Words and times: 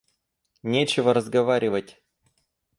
Нечего 0.63 1.13
разговаривать! 1.13 2.01